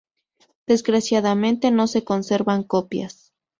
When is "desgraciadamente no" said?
0.65-1.85